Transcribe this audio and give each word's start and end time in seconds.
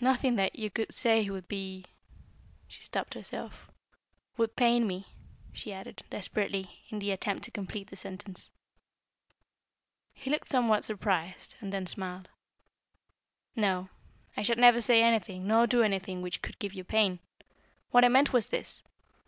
"Nothing 0.00 0.36
that 0.36 0.56
you 0.56 0.70
could 0.70 0.94
say 0.94 1.28
would 1.28 1.48
be" 1.48 1.84
she 2.68 2.80
stopped 2.80 3.14
herself 3.14 3.68
"would 4.36 4.54
pain 4.54 4.86
me," 4.86 5.08
she 5.52 5.72
added, 5.72 6.04
desperately, 6.10 6.80
in 6.90 7.00
the 7.00 7.10
attempt 7.10 7.42
to 7.42 7.50
complete 7.50 7.90
the 7.90 7.96
sentence. 7.96 8.52
He 10.14 10.30
looked 10.30 10.48
somewhat 10.50 10.84
surprised, 10.84 11.56
and 11.60 11.72
then 11.72 11.88
smiled. 11.88 12.28
"No. 13.56 13.88
I 14.36 14.42
shall 14.42 14.54
never 14.54 14.80
say 14.80 15.02
anything, 15.02 15.48
nor 15.48 15.66
do 15.66 15.82
anything, 15.82 16.22
which 16.22 16.40
could 16.40 16.60
give 16.60 16.72
you 16.72 16.84
pain. 16.84 17.18
What 17.90 18.04
I 18.04 18.08
meant 18.08 18.32
was 18.32 18.46
this. 18.46 18.84